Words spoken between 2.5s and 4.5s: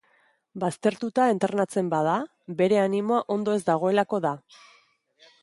bere animoa ondo ez dagoelako da.